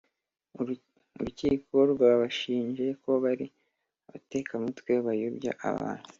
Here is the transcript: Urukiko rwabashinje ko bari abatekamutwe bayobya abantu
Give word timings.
Urukiko 1.19 1.75
rwabashinje 1.91 2.85
ko 3.03 3.11
bari 3.23 3.45
abatekamutwe 4.09 4.91
bayobya 5.05 5.51
abantu 5.69 6.07